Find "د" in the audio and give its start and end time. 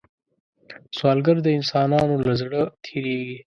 1.43-1.47